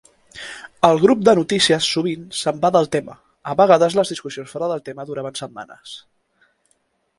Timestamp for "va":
2.63-2.71